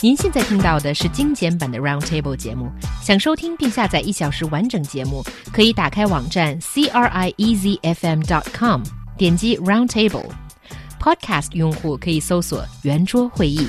[0.00, 2.70] 您现在听到的是精简版的 Roundtable 节目。
[3.02, 8.82] 想收听并下载一小时完整节目，可以打开网站 c r i e z f m dot com，
[9.16, 13.66] 点击 Roundtable。Podcast 用户可以搜索圆桌会议。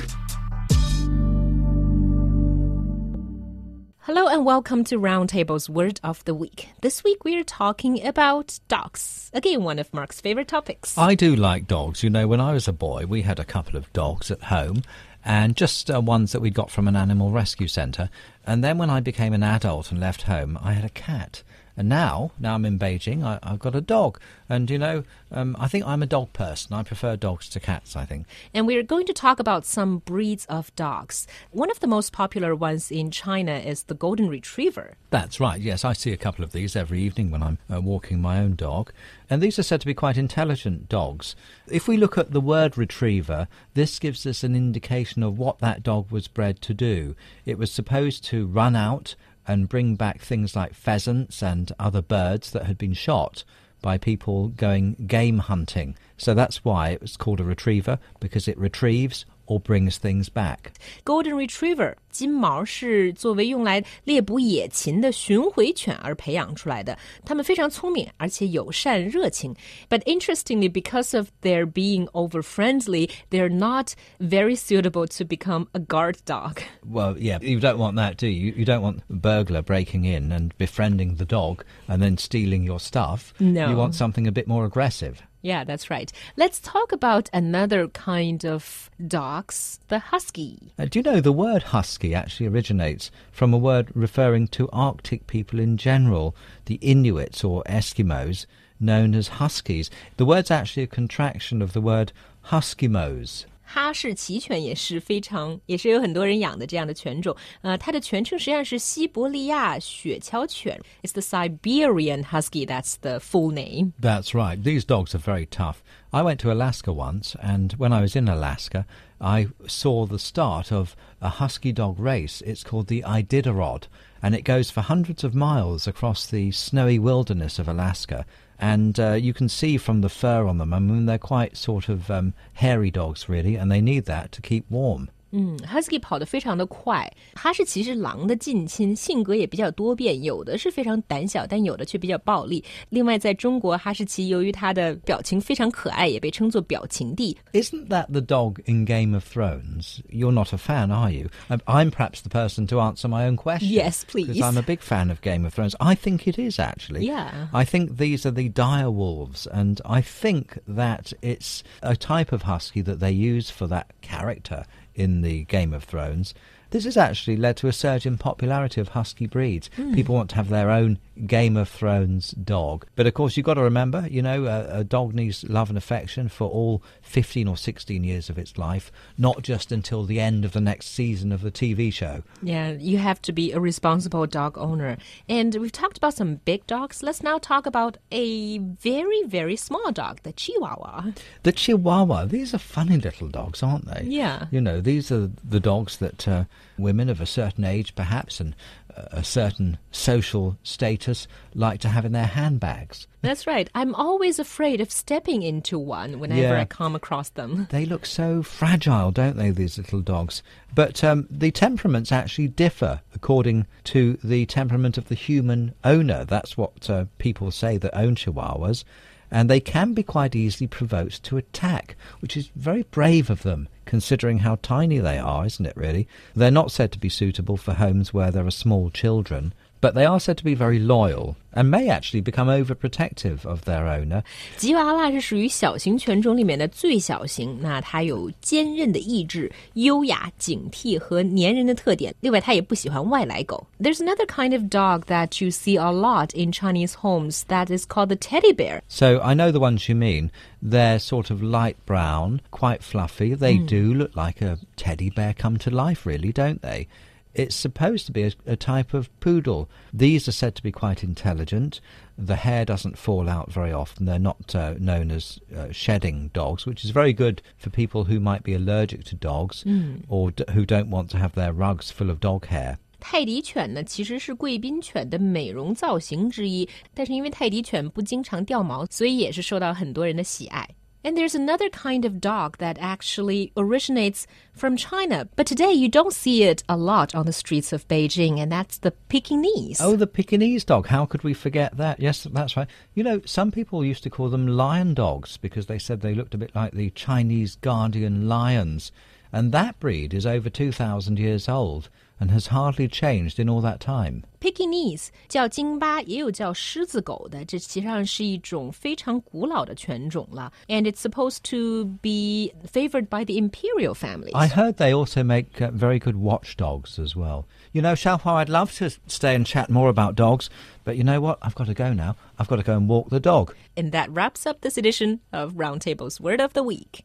[3.98, 6.68] Hello and welcome to Roundtable's Word of the Week.
[6.80, 9.30] This week we are talking about dogs.
[9.32, 10.96] Again, one of Mark's favorite topics.
[10.96, 12.04] I do like dogs.
[12.04, 14.82] You know, when I was a boy, we had a couple of dogs at home
[15.23, 18.09] and just uh, ones that we'd got from an animal rescue centre.
[18.45, 21.43] And then when I became an adult and left home, I had a cat.
[21.77, 24.19] And now, now I'm in Beijing, I, have got a dog.
[24.49, 26.73] And, you know, um, I think I'm a dog person.
[26.73, 28.27] I prefer dogs to cats, I think.
[28.53, 31.27] And we're going to talk about some breeds of dogs.
[31.51, 34.95] One of the most popular ones in China is the Golden Retriever.
[35.09, 35.85] That's right, yes.
[35.85, 38.91] I see a couple of these every evening when I'm uh, walking my own dog.
[39.29, 41.35] And these are said to be quite intelligent dogs.
[41.69, 45.83] If we look at the word retriever, this gives us an indication of what that
[45.83, 47.15] dog was bred to do.
[47.45, 49.15] It was supposed to run out
[49.47, 53.43] and bring back things like pheasants and other birds that had been shot
[53.81, 55.97] by people going game hunting.
[56.17, 60.72] So that's why it was called a retriever, because it retrieves or brings things back.
[61.04, 66.98] Golden Retriever 金毛是作为用来猎捕野禽的巡回犬而培养出来的。
[67.24, 69.54] 它们非常聪明，而且友善热情。
[69.88, 76.16] But interestingly, because of their being over friendly, they're not very suitable to become a guard
[76.24, 76.58] dog.
[76.84, 78.52] Well, yeah, you don't want that, do you?
[78.56, 82.80] You don't want a burglar breaking in and befriending the dog and then stealing your
[82.80, 83.32] stuff.
[83.38, 83.68] No.
[83.70, 85.22] You want something a bit more aggressive.
[85.41, 86.11] Yeah, that's right.
[86.37, 90.73] Let's talk about another kind of dogs, the husky.
[90.77, 95.25] Uh, do you know the word husky actually originates from a word referring to Arctic
[95.25, 98.45] people in general, the Inuits or Eskimos,
[98.79, 99.89] known as huskies?
[100.17, 102.11] The word's actually a contraction of the word
[102.47, 103.45] huskimos.
[103.70, 107.36] 哈士奇犬也是非常，也是有很多人养的这样的犬种。
[107.62, 110.80] 呃，它的全称实际上是西伯利亚雪橇犬。
[111.02, 112.64] It's the Siberian Husky.
[112.64, 113.92] That's the full name.
[114.00, 114.62] That's right.
[114.62, 115.76] These dogs are very tough.
[116.10, 118.86] I went to Alaska once, and when I was in Alaska,
[119.18, 122.40] I saw the start of a husky dog race.
[122.42, 123.88] It's called the Iditarod,
[124.22, 128.24] and it goes for hundreds of miles across the snowy wilderness of Alaska
[128.61, 130.71] and uh, you can see from the fur on them.
[130.71, 134.41] I mean, they're quite sort of um, hairy dogs, really, and they need that to
[134.41, 135.09] keep warm.
[135.32, 142.64] 嗯，Husky 跑得非常的快，哈士奇是狼的近亲，性格也比较多变，有的是非常胆小，但有的却比较暴力。
[142.90, 147.36] 另外，在中国，哈士奇由于它的表情非常可爱，也被称作表情帝。
[147.52, 149.98] Isn't that the dog in Game of Thrones?
[150.08, 151.28] You're not a fan, are you?
[151.48, 153.68] I'm perhaps the person to answer my own question.
[153.68, 154.28] Yes, please.
[154.28, 155.74] Because I'm a big fan of Game of Thrones.
[155.80, 157.04] I think it is actually.
[157.04, 157.48] Yeah.
[157.52, 162.42] I think these are the dire wolves, and I think that it's a type of
[162.42, 164.64] husky that they use for that character
[164.95, 166.33] in the Game of Thrones.
[166.71, 169.69] This has actually led to a surge in popularity of husky breeds.
[169.77, 169.93] Mm.
[169.93, 172.85] People want to have their own Game of Thrones dog.
[172.95, 175.77] But of course, you've got to remember, you know, a, a, dog needs love and
[175.77, 180.45] affection for all 15 or 16 years of its life, not just until the end
[180.45, 182.23] of the next season of the TV show.
[182.41, 184.97] Yeah, you have to be a responsible dog owner.
[185.27, 187.03] And we've talked about some big dogs.
[187.03, 191.11] Let's now talk about a very, very small dog, the Chihuahua.
[191.43, 192.25] The Chihuahua.
[192.25, 194.05] These are funny little dogs, aren't they?
[194.05, 194.45] Yeah.
[194.51, 196.45] You know, these are the dogs that uh,
[196.77, 198.55] women of a certain age, perhaps, and
[198.95, 203.07] a certain social status like to have in their handbags.
[203.21, 203.69] That's right.
[203.75, 206.61] I'm always afraid of stepping into one whenever yeah.
[206.61, 207.67] I come across them.
[207.81, 210.43] They look so fragile, don't they, these little dogs?
[210.73, 216.25] But um, the temperaments actually differ according to the temperament of the human owner.
[216.25, 218.83] That's what uh, people say that own Chihuahuas
[219.31, 223.69] and they can be quite easily provoked to attack, which is very brave of them,
[223.85, 226.07] considering how tiny they are, isn't it, really?
[226.35, 230.06] They're not said to be suitable for homes where there are small children, but they
[230.06, 234.22] are said to be very loyal and may actually become overprotective of their owner.
[234.56, 242.14] 吉娃娃是属于小型犬种里面的最小型，那它有坚韧的意志、优雅、警惕和粘人的特点。
[242.20, 243.66] 另外，它也不喜欢外来狗。
[243.78, 248.06] There's another kind of dog that you see a lot in Chinese homes that is called
[248.08, 248.80] the teddy bear.
[248.88, 250.30] So I know the ones you mean.
[250.62, 253.34] They're sort of light brown, quite fluffy.
[253.34, 253.66] They mm.
[253.66, 256.88] do look like a teddy bear come to life, really, don't they?
[257.34, 259.68] It's supposed to be a, a, type of poodle.
[259.92, 261.82] These are said to be quite intelligent.
[262.16, 264.06] The hair doesn't fall out very often.
[264.06, 268.20] They're not uh, known as uh, shedding dogs, which is very good for people who
[268.20, 270.00] might be allergic to dogs mm.
[270.08, 272.78] or d- who don't want to have their rugs full of dog hair.
[272.98, 280.66] 泰迪犬呢，其实是贵宾犬的美容造型之一，但是因为泰迪犬不经常掉毛，所以也是受到很多人的喜爱。
[281.03, 286.13] And there's another kind of dog that actually originates from China, but today you don't
[286.13, 289.81] see it a lot on the streets of Beijing, and that's the Pekingese.
[289.81, 290.87] Oh, the Pekingese dog.
[290.87, 291.99] How could we forget that?
[291.99, 292.67] Yes, that's right.
[292.93, 296.35] You know, some people used to call them lion dogs because they said they looked
[296.35, 298.91] a bit like the Chinese guardian lions
[299.32, 301.88] And that breed is over 2,000 years old
[302.18, 304.24] and has hardly changed in all that time.
[304.40, 310.50] Pekingese 叫京巴，也有叫狮子狗的，这实际上是一种非常古老的犬种了。
[310.68, 314.34] And it's supposed to be favored by the imperial families.
[314.34, 317.44] I heard they also make uh, very good watchdogs as well.
[317.72, 320.48] You know, Xiaohua, I'd love to stay and chat more about dogs,
[320.84, 321.38] but you know what?
[321.42, 322.16] I've got to go now.
[322.38, 323.54] I've got to go and walk the dog.
[323.76, 327.04] And that wraps up this edition of Roundtable's Word of the Week.